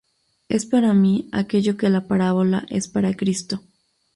[0.49, 3.61] Es para mí aquello que la parábola es para Cristo".